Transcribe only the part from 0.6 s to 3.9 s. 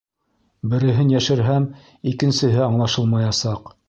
Береһен йәшерһәм, икенсеһе аңлашылмаясаҡ.